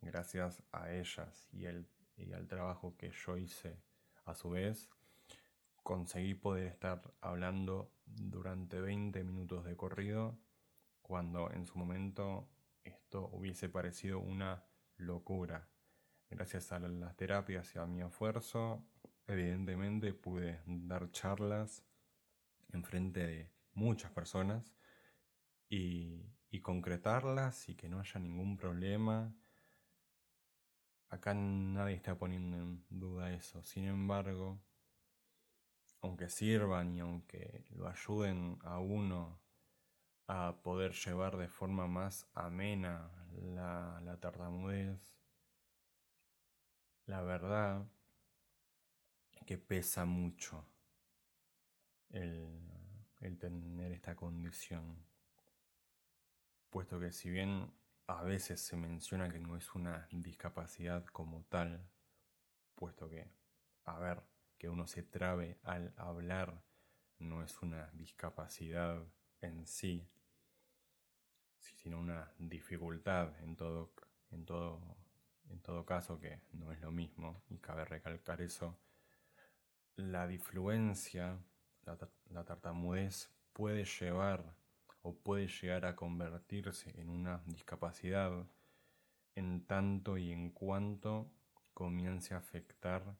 gracias 0.01 0.63
a 0.73 0.93
ellas 0.93 1.49
y, 1.53 1.65
el, 1.65 1.89
y 2.17 2.33
al 2.33 2.47
trabajo 2.47 2.97
que 2.97 3.11
yo 3.11 3.37
hice 3.37 3.83
a 4.25 4.35
su 4.35 4.51
vez, 4.51 4.89
conseguí 5.83 6.35
poder 6.35 6.67
estar 6.67 7.03
hablando 7.21 7.93
durante 8.07 8.81
20 8.81 9.25
minutos 9.25 9.65
de 9.65 9.77
corrido, 9.77 10.39
cuando 11.03 11.51
en 11.51 11.67
su 11.67 11.79
momento 11.79 12.49
esto 12.85 13.29
hubiese 13.33 13.69
parecido 13.69 14.21
una 14.21 14.65
locura. 14.97 15.69
gracias 16.29 16.71
a 16.71 16.79
las 16.79 17.17
terapias 17.17 17.75
y 17.75 17.79
a 17.79 17.87
mi 17.87 18.03
esfuerzo, 18.03 18.85
evidentemente 19.31 20.13
pude 20.13 20.61
dar 20.67 21.11
charlas 21.13 21.85
en 22.73 22.85
frente 22.85 23.27
de 23.27 23.53
muchas 23.75 24.11
personas 24.11 24.75
y, 25.69 26.27
concretarlas 26.63 27.69
y 27.69 27.77
que 27.77 27.89
no 27.89 28.01
haya 28.01 28.21
ningún 28.21 28.57
problema. 28.57 29.35
Acá 31.09 31.33
nadie 31.33 31.95
está 31.95 32.19
poniendo 32.19 32.57
en 32.57 32.85
duda 32.91 33.33
eso. 33.33 33.63
Sin 33.63 33.85
embargo, 33.87 34.61
aunque 36.03 36.29
sirvan 36.29 36.93
y 36.93 37.01
aunque 37.01 37.65
lo 37.71 37.89
ayuden 37.89 38.59
a 38.63 38.79
uno 38.79 39.41
a 40.27 40.61
poder 40.63 40.93
llevar 40.93 41.37
de 41.37 41.49
forma 41.49 41.87
más 41.87 42.27
amena 42.35 43.11
la, 43.33 44.01
la 44.05 44.19
tartamudez, 44.19 45.15
la 47.07 47.23
verdad 47.23 47.87
que 49.47 49.59
pesa 49.59 50.05
mucho 50.05 50.65
el, 52.11 53.39
tener 53.39 53.93
esta 53.93 54.15
condición. 54.15 55.05
Puesto 56.71 57.01
que 57.01 57.13
si 57.13 57.31
bien 57.31 57.73
a 58.07 58.23
veces 58.23 58.61
se 58.61 58.77
menciona 58.77 59.31
que 59.31 59.39
no 59.39 59.57
es 59.57 59.75
una 59.75 60.09
discapacidad 60.11 61.05
como 61.07 61.45
tal, 61.45 61.89
puesto 62.75 63.09
que, 63.09 63.31
a 63.85 63.99
ver, 63.99 64.23
que 64.59 64.69
uno 64.69 64.87
se 64.87 65.03
trabe 65.03 65.59
al 65.63 65.95
hablar 65.97 66.63
no 67.19 67.43
es 67.43 67.61
una 67.63 67.91
discapacidad 67.93 69.05
en 69.41 69.67
sí, 69.67 70.09
sino 71.59 71.99
una 71.99 72.33
dificultad 72.39 73.39
en 73.43 73.57
todo, 73.57 73.93
en 74.31 74.45
todo, 74.45 74.81
en 75.51 75.61
todo 75.61 75.85
caso 75.85 76.19
que 76.19 76.41
no 76.53 76.73
es 76.73 76.81
lo 76.81 76.91
mismo, 76.91 77.43
y 77.49 77.59
cabe 77.59 77.85
recalcar 77.85 78.41
eso, 78.41 78.79
la 80.01 80.27
difluencia, 80.27 81.39
la, 81.85 82.45
tartamudez 82.45 83.31
puede 83.53 83.85
llevar 83.85 84.57
o 85.03 85.15
puede 85.15 85.49
llegar 85.49 85.87
a 85.87 85.97
convertirse 85.97 86.99
en 87.01 87.11
una 87.11 87.43
discapacidad 87.47 88.47
en 89.35 89.67
tanto 89.67 90.19
y 90.19 90.33
en 90.33 90.51
cuanto 90.51 91.31
comience 91.75 92.35
a 92.35 92.39
afectar 92.39 93.17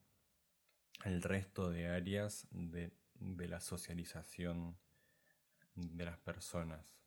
el 1.05 1.23
resto 1.23 1.71
de 1.71 1.89
áreas 1.89 2.47
de, 2.51 2.93
de 3.15 3.49
la 3.49 3.61
socialización 3.61 4.77
de 5.75 6.05
las 6.05 6.19
personas 6.19 6.99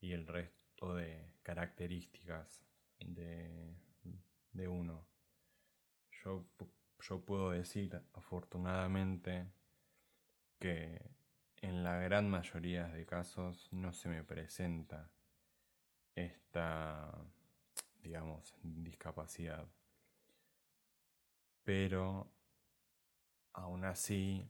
y 0.00 0.12
el 0.12 0.26
resto 0.26 0.94
de 0.94 1.32
características 1.42 2.64
de, 2.98 3.76
de 4.52 4.68
uno. 4.68 5.06
Yo 7.02 7.20
puedo 7.24 7.50
decir 7.50 8.00
afortunadamente 8.12 9.50
que 10.58 11.10
en 11.60 11.82
la 11.82 11.98
gran 11.98 12.30
mayoría 12.30 12.86
de 12.88 13.04
casos 13.04 13.68
no 13.72 13.92
se 13.92 14.08
me 14.08 14.22
presenta 14.22 15.10
esta, 16.14 17.12
digamos, 18.02 18.54
discapacidad. 18.62 19.66
Pero 21.64 22.30
aún 23.52 23.84
así, 23.84 24.48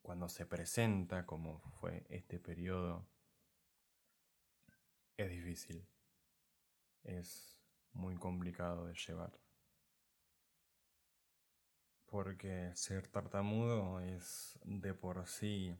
cuando 0.00 0.28
se 0.28 0.46
presenta, 0.46 1.26
como 1.26 1.58
fue 1.80 2.06
este 2.08 2.38
periodo, 2.38 3.06
es 5.16 5.30
difícil. 5.30 5.86
Es 7.04 7.60
muy 7.92 8.16
complicado 8.16 8.86
de 8.86 8.94
llevar. 8.94 9.41
Porque 12.12 12.70
ser 12.74 13.08
tartamudo 13.08 13.98
es 14.00 14.58
de 14.64 14.92
por 14.92 15.26
sí 15.26 15.74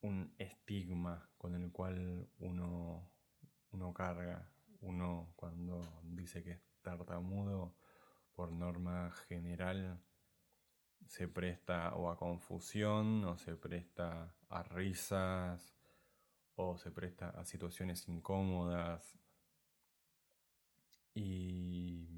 un 0.00 0.34
estigma 0.36 1.30
con 1.38 1.54
el 1.54 1.70
cual 1.70 2.28
uno, 2.40 3.08
uno 3.70 3.94
carga. 3.94 4.50
Uno 4.80 5.32
cuando 5.36 6.02
dice 6.02 6.42
que 6.42 6.50
es 6.54 6.60
tartamudo, 6.82 7.76
por 8.34 8.50
norma 8.50 9.12
general, 9.28 10.02
se 11.06 11.28
presta 11.28 11.94
o 11.94 12.10
a 12.10 12.16
confusión, 12.16 13.24
o 13.26 13.38
se 13.38 13.54
presta 13.54 14.34
a 14.48 14.64
risas, 14.64 15.72
o 16.56 16.76
se 16.78 16.90
presta 16.90 17.30
a 17.30 17.44
situaciones 17.44 18.08
incómodas. 18.08 19.16
Y 21.14 22.15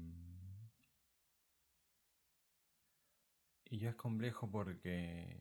Y 3.69 3.77
ya 3.77 3.91
es 3.91 3.95
complejo 3.95 4.49
porque 4.49 5.39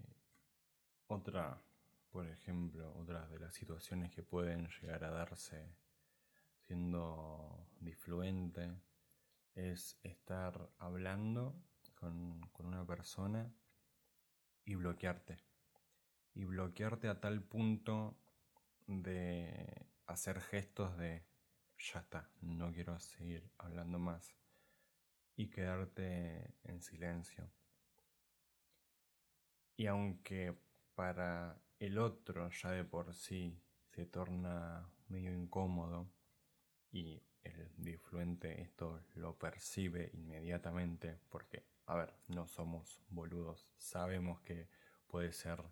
otra, 1.07 1.63
por 2.11 2.27
ejemplo, 2.27 2.95
otras 2.99 3.31
de 3.31 3.39
las 3.39 3.55
situaciones 3.55 4.11
que 4.13 4.23
pueden 4.23 4.69
llegar 4.69 5.05
a 5.05 5.11
darse 5.11 5.75
siendo 6.59 7.67
difluente 7.81 8.71
es 9.55 9.99
estar 10.03 10.71
hablando 10.79 11.59
con, 11.95 12.41
con 12.53 12.67
una 12.67 12.87
persona 12.87 13.51
y 14.67 14.75
bloquearte. 14.75 15.39
Y 16.35 16.45
bloquearte 16.45 17.09
a 17.09 17.21
tal 17.21 17.43
punto 17.43 18.15
de 18.87 19.87
hacer 20.07 20.41
gestos 20.43 20.97
de 20.99 21.25
ya 21.79 22.01
está, 22.01 22.29
no 22.41 22.73
quiero 22.73 22.99
seguir 22.99 23.51
hablando 23.57 23.99
más 23.99 24.37
y 25.37 25.49
quedarte 25.49 26.55
en 26.65 26.83
silencio. 26.83 27.49
Y 29.79 29.87
aunque 29.87 30.59
para 30.97 31.57
el 31.79 31.99
otro 31.99 32.51
ya 32.51 32.73
de 32.73 32.83
por 32.83 33.15
sí 33.15 33.63
se 33.93 34.07
torna 34.07 34.91
medio 35.07 35.33
incómodo 35.33 36.11
y 36.91 37.23
el 37.45 37.71
difluente 37.77 38.61
esto 38.61 39.01
lo 39.15 39.39
percibe 39.39 40.11
inmediatamente 40.15 41.21
porque, 41.29 41.65
a 41.87 41.95
ver, 41.95 42.13
no 42.27 42.49
somos 42.49 43.01
boludos, 43.09 43.71
sabemos 43.77 44.41
que 44.41 44.69
puede 45.07 45.31
ser 45.31 45.63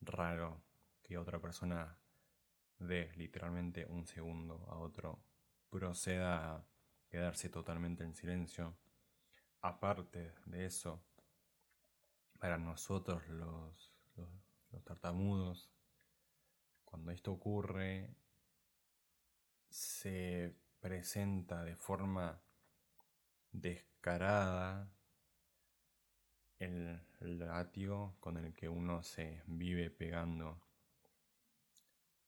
raro 0.00 0.62
que 1.02 1.18
otra 1.18 1.40
persona 1.40 1.98
de 2.78 3.10
literalmente 3.16 3.86
un 3.86 4.06
segundo 4.06 4.64
a 4.68 4.78
otro 4.78 5.18
proceda 5.68 6.54
a 6.54 6.64
quedarse 7.08 7.48
totalmente 7.48 8.04
en 8.04 8.14
silencio. 8.14 8.76
Aparte 9.62 10.32
de 10.44 10.64
eso, 10.64 11.02
para 12.42 12.58
nosotros 12.58 13.24
los, 13.28 13.94
los, 14.16 14.84
tartamudos, 14.84 15.70
cuando 16.84 17.12
esto 17.12 17.30
ocurre, 17.30 18.16
se 19.68 20.52
presenta 20.80 21.62
de 21.62 21.76
forma 21.76 22.42
descarada 23.52 24.90
el 26.58 27.00
látigo 27.20 28.16
con 28.18 28.36
el 28.36 28.52
que 28.54 28.68
uno 28.68 29.04
se 29.04 29.44
vive 29.46 29.90
pegando. 29.90 30.60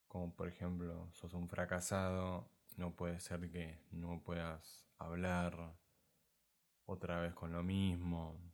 Como 0.06 0.32
por 0.32 0.46
ejemplo, 0.46 1.10
sos 1.10 1.34
un 1.34 1.48
fracasado, 1.48 2.48
no 2.76 2.94
puede 2.94 3.18
ser 3.18 3.50
que 3.50 3.80
no 3.90 4.22
puedas 4.22 4.86
hablar 4.96 5.74
otra 6.86 7.18
vez 7.18 7.34
con 7.34 7.50
lo 7.50 7.64
mismo, 7.64 8.53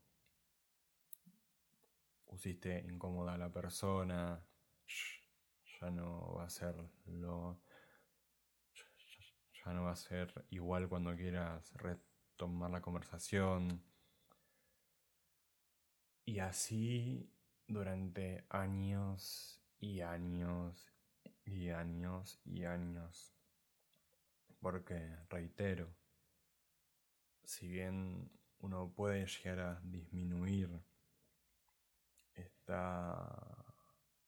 pusiste 2.31 2.79
incómoda 2.87 3.35
a 3.35 3.39
la 3.39 3.53
persona, 3.53 4.41
ya 5.81 5.91
no 5.91 6.35
va 6.35 6.45
a 6.45 6.49
ser 6.49 6.77
lo. 7.07 7.61
Ya 9.65 9.73
no 9.73 9.83
va 9.83 9.91
a 9.91 9.97
ser 9.97 10.47
igual 10.51 10.89
cuando 10.89 11.15
quieras 11.17 11.73
retomar 11.75 12.71
la 12.71 12.81
conversación. 12.81 13.83
Y 16.25 16.39
así 16.39 17.29
durante 17.67 18.45
años 18.49 19.61
y 19.81 20.01
años 20.01 20.95
y 21.45 21.71
años 21.71 22.41
y 22.45 22.65
años. 22.65 23.35
Porque, 24.61 25.17
reitero, 25.29 25.93
si 27.43 27.67
bien 27.67 28.31
uno 28.61 28.93
puede 28.95 29.27
llegar 29.27 29.59
a 29.59 29.81
disminuir 29.83 30.71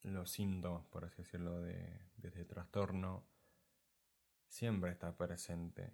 los 0.02 0.30
síntomas, 0.30 0.84
por 0.86 1.04
así 1.04 1.22
decirlo, 1.22 1.60
de, 1.60 2.10
este 2.22 2.44
trastorno, 2.44 3.24
siempre 4.48 4.90
está 4.90 5.16
presente. 5.16 5.92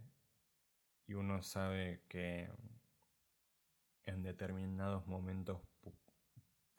Y 1.07 1.15
uno 1.15 1.43
sabe 1.43 2.03
que 2.09 2.51
en 4.05 4.23
determinados 4.23 5.07
momentos 5.07 5.61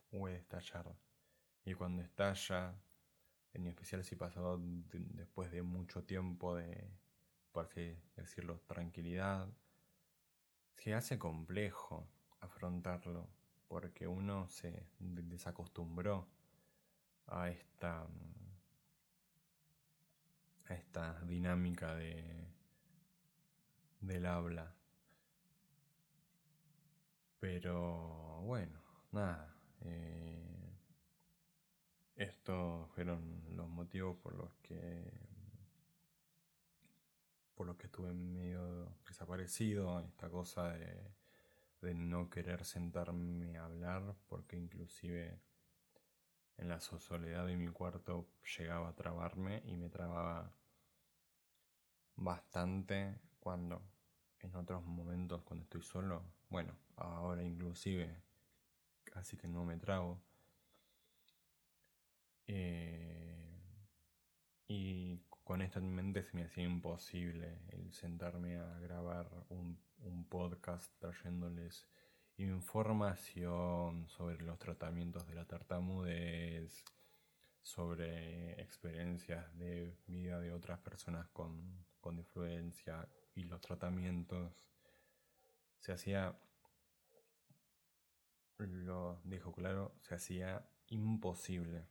puede 0.09 0.37
estallar. 0.37 0.95
Y 1.65 1.73
cuando 1.73 2.01
estalla, 2.01 2.75
en 3.53 3.67
especial 3.67 4.03
si 4.03 4.15
pasó 4.15 4.59
después 4.59 5.51
de 5.51 5.61
mucho 5.61 6.03
tiempo 6.03 6.55
de, 6.55 6.91
por 7.51 7.65
así 7.65 7.97
decirlo, 8.15 8.59
tranquilidad, 8.67 9.47
se 10.75 10.93
hace 10.93 11.19
complejo 11.19 12.07
afrontarlo 12.39 13.27
porque 13.69 14.07
uno 14.07 14.49
se 14.49 14.87
desacostumbró 14.99 16.27
a 17.27 17.49
esta 17.49 18.07
a 20.65 20.73
esta 20.73 21.21
dinámica 21.21 21.95
de 21.95 22.47
del 24.01 24.25
habla. 24.25 24.75
Pero 27.39 28.41
bueno 28.41 28.81
nada 29.11 29.55
eh, 29.81 30.75
estos 32.15 32.89
fueron 32.91 33.55
los 33.55 33.69
motivos 33.69 34.17
por 34.17 34.33
los 34.33 34.51
que 34.63 35.29
por 37.53 37.67
los 37.67 37.77
que 37.77 37.85
estuve 37.85 38.13
medio 38.13 38.95
desaparecido 39.07 39.99
esta 40.01 40.29
cosa 40.29 40.69
de 40.73 41.18
de 41.81 41.93
no 41.93 42.29
querer 42.29 42.65
sentarme 42.65 43.57
a 43.57 43.65
hablar 43.65 44.15
porque 44.27 44.57
inclusive 44.57 45.39
en 46.57 46.67
la 46.67 46.79
soledad 46.79 47.45
de 47.45 47.55
mi 47.55 47.67
cuarto 47.69 48.27
llegaba 48.57 48.89
a 48.89 48.95
trabarme 48.95 49.61
y 49.65 49.75
me 49.77 49.89
trababa 49.89 50.51
bastante 52.15 53.19
cuando 53.39 53.81
en 54.41 54.55
otros 54.55 54.83
momentos 54.85 55.41
cuando 55.43 55.63
estoy 55.63 55.81
solo, 55.81 56.23
bueno, 56.49 56.73
ahora 56.97 57.43
inclusive 57.43 58.21
casi 59.03 59.37
que 59.37 59.47
no 59.47 59.63
me 59.65 59.77
trago. 59.77 60.21
Eh, 62.47 63.39
y 64.67 65.08
con 65.49 65.63
esto 65.63 65.79
en 65.79 65.95
mente 65.95 66.21
se 66.21 66.37
me 66.37 66.43
hacía 66.43 66.63
imposible 66.63 67.57
el 67.69 67.91
sentarme 67.91 68.59
a 68.59 68.77
grabar 68.77 69.27
un 69.49 69.79
un 70.03 70.25
podcast 70.25 70.91
trayéndoles 70.99 71.87
información 72.37 74.07
sobre 74.07 74.41
los 74.41 74.57
tratamientos 74.59 75.27
de 75.27 75.33
la 75.35 75.45
tartamudez, 75.45 76.85
sobre 77.61 78.61
experiencias 78.61 79.57
de 79.57 79.97
vida 80.07 80.39
de 80.39 80.53
otras 80.53 80.79
personas 80.79 81.27
con, 81.29 81.83
con 81.99 82.17
influencia 82.17 83.09
y 83.35 83.43
los 83.43 83.59
tratamientos. 83.59 84.53
Se 85.79 85.91
hacía, 85.91 86.37
lo 88.57 89.19
dijo 89.25 89.51
claro, 89.51 89.95
se 89.99 90.15
hacía 90.15 90.65
imposible. 90.87 91.87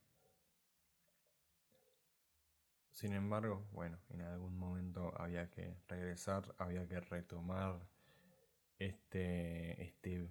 Sin 2.99 3.13
embargo, 3.13 3.65
bueno, 3.71 3.97
en 4.11 4.23
algún 4.23 4.59
momento 4.59 5.13
había 5.17 5.49
que 5.49 5.73
regresar, 5.87 6.53
había 6.59 6.85
que 6.89 6.99
retomar 6.99 7.79
este, 8.77 9.81
este 9.81 10.29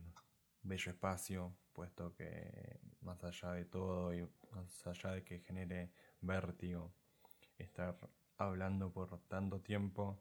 bello 0.63 0.91
espacio, 0.91 1.55
puesto 1.71 2.13
que 2.13 2.81
más 2.99 3.23
allá 3.23 3.53
de 3.53 3.63
todo 3.63 4.13
y 4.13 4.27
más 4.51 4.85
allá 4.85 5.11
de 5.13 5.23
que 5.23 5.39
genere 5.39 5.93
vértigo 6.19 6.91
estar 7.57 7.97
hablando 8.35 8.91
por 8.91 9.17
tanto 9.29 9.61
tiempo, 9.61 10.19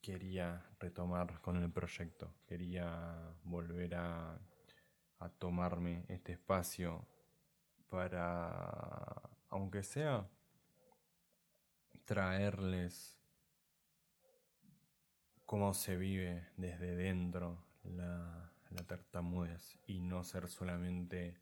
quería 0.00 0.64
retomar 0.80 1.42
con 1.42 1.62
el 1.62 1.70
proyecto, 1.70 2.32
quería 2.46 3.36
volver 3.42 3.94
a, 3.96 4.40
a 5.18 5.28
tomarme 5.28 6.06
este 6.08 6.32
espacio 6.32 7.06
para, 7.90 9.33
aunque 9.54 9.84
sea, 9.84 10.28
traerles 12.04 13.16
cómo 15.46 15.72
se 15.74 15.96
vive 15.96 16.48
desde 16.56 16.96
dentro 16.96 17.64
la, 17.84 18.50
tartamudez 18.88 19.78
y 19.86 20.00
no 20.00 20.24
ser 20.24 20.48
solamente 20.48 21.38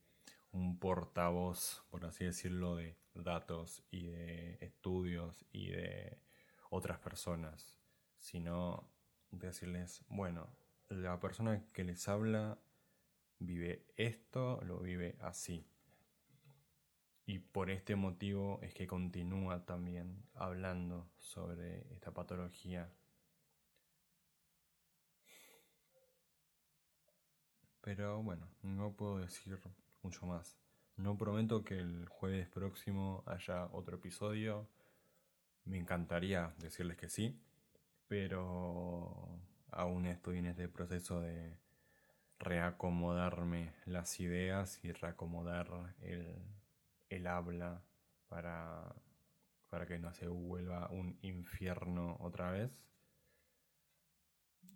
un 0.53 0.79
portavoz, 0.79 1.83
por 1.89 2.05
así 2.05 2.27
decirlo, 2.27 2.77
de 2.77 2.99
datos 3.15 3.83
y 3.91 4.09
de 4.09 4.59
estudios 4.61 5.47
y 5.51 5.71
de 5.71 6.19
otras 6.69 6.99
personas, 6.99 7.79
sino 8.19 8.91
decirles, 9.31 10.05
bueno, 10.09 10.55
la 10.91 11.19
persona 11.19 11.65
que 11.73 11.83
les 11.83 12.07
habla 12.09 12.59
vive 13.39 13.87
esto, 13.97 14.61
lo 14.67 14.81
vive 14.81 15.17
así. 15.23 15.72
Y 17.27 17.39
por 17.39 17.71
este 17.71 17.97
motivo 17.97 18.59
es 18.63 18.75
que 18.75 18.87
continúa 18.87 19.65
también 19.65 20.25
hablando 20.35 21.09
sobre 21.19 21.93
esta 21.95 22.13
patología 22.13 22.91
Pero 27.83 28.23
bueno, 28.23 28.49
no 28.63 28.93
puedo 28.93 29.19
decir 29.19 29.59
mucho 30.03 30.25
más. 30.25 30.57
No 30.97 31.19
prometo 31.19 31.65
que 31.65 31.79
el 31.79 32.07
jueves 32.09 32.49
próximo 32.49 33.25
haya 33.27 33.67
otro 33.73 33.97
episodio. 33.97 34.69
Me 35.65 35.79
encantaría 35.79 36.55
decirles 36.59 36.97
que 36.97 37.09
sí, 37.09 37.41
pero 38.07 39.41
aún 39.73 40.07
estoy 40.07 40.39
en 40.39 40.47
este 40.47 40.69
proceso 40.69 41.21
de 41.21 41.59
reacomodarme 42.39 43.75
las 43.85 44.21
ideas 44.21 44.79
y 44.85 44.93
reacomodar 44.93 45.69
el, 46.03 46.37
el 47.17 47.27
habla 47.27 47.83
para, 48.29 48.95
para 49.69 49.87
que 49.87 49.99
no 49.99 50.13
se 50.15 50.29
vuelva 50.29 50.89
un 50.91 51.19
infierno 51.23 52.17
otra 52.21 52.51
vez. 52.51 52.83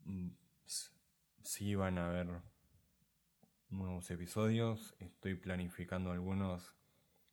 Mm, 0.05 0.31
sí 1.43 1.75
van 1.75 1.99
a 1.99 2.09
haber 2.09 2.29
nuevos 3.71 4.11
episodios. 4.11 4.95
Estoy 4.99 5.35
planificando 5.37 6.13
algunos 6.13 6.75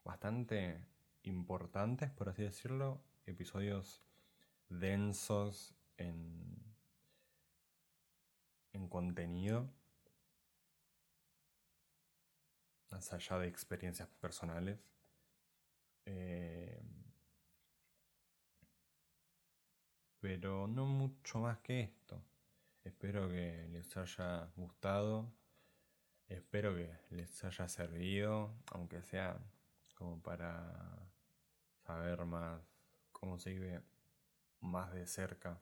bastante 0.04 0.86
importantes, 1.24 2.10
por 2.12 2.30
así 2.30 2.44
decirlo. 2.44 3.04
Episodios 3.26 4.02
densos 4.70 5.76
en, 5.98 6.63
en 8.72 8.88
contenido. 8.88 9.70
Más 12.92 13.12
allá 13.12 13.39
de 13.39 13.48
experiencias 13.48 14.08
personales. 14.22 14.92
Eh, 16.06 16.82
pero 20.20 20.68
no 20.68 20.86
mucho 20.86 21.39
más 21.39 21.60
que 21.60 21.82
esto. 21.82 22.22
Espero 22.84 23.30
que 23.30 23.68
les 23.72 23.96
haya 23.98 24.50
gustado 24.56 25.32
Espero 26.34 26.74
que 26.76 26.89
les 27.12 27.44
haya 27.44 27.68
servido, 27.68 28.56
aunque 28.72 29.04
sea 29.04 29.38
como 29.96 30.20
para 30.22 31.08
saber 31.86 32.26
más 32.26 32.60
cómo 33.12 33.38
se 33.38 33.52
vive 33.52 33.82
más 34.62 34.92
de 34.94 35.06
cerca 35.06 35.62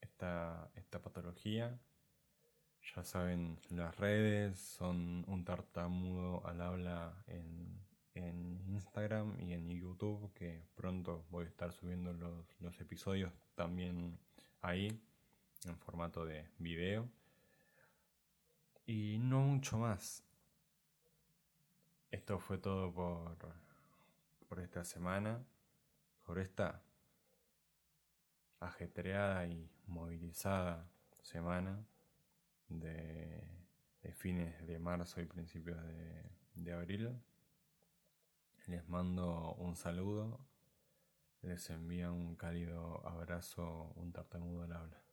esta, 0.00 0.70
esta 0.76 1.02
patología. 1.02 1.76
Ya 2.94 3.02
saben, 3.02 3.58
las 3.70 3.96
redes 3.96 4.60
son 4.60 5.24
un 5.26 5.44
tartamudo 5.44 6.46
al 6.46 6.60
habla 6.60 7.24
en, 7.26 7.80
en 8.14 8.62
Instagram 8.68 9.40
y 9.40 9.52
en 9.52 9.68
YouTube, 9.68 10.32
que 10.34 10.62
pronto 10.74 11.24
voy 11.30 11.44
a 11.46 11.48
estar 11.48 11.72
subiendo 11.72 12.12
los, 12.12 12.46
los 12.60 12.80
episodios 12.80 13.32
también 13.54 14.18
ahí, 14.62 14.88
en 15.64 15.78
formato 15.78 16.24
de 16.24 16.48
video. 16.58 17.08
Y 18.86 19.18
no 19.18 19.40
mucho 19.40 19.78
más. 19.78 20.22
Esto 22.10 22.38
fue 22.38 22.58
todo 22.58 22.92
por, 22.92 23.36
por 24.48 24.60
esta 24.60 24.84
semana, 24.84 25.44
por 26.24 26.38
esta 26.38 26.82
ajetreada 28.60 29.46
y 29.46 29.68
movilizada 29.86 30.88
semana 31.22 31.84
de, 32.68 33.42
fines 34.12 34.66
de 34.66 34.78
marzo 34.78 35.20
y 35.20 35.26
principios 35.26 35.82
de, 35.82 36.30
de 36.54 36.72
abril. 36.72 37.20
Les 38.66 38.88
mando 38.88 39.54
un 39.58 39.76
saludo, 39.76 40.40
les 41.42 41.68
envío 41.68 42.14
un 42.14 42.34
cálido 42.34 43.06
abrazo, 43.06 43.92
un 43.96 44.10
tartamudo 44.10 44.62
al 44.62 44.72
habla. 44.72 45.03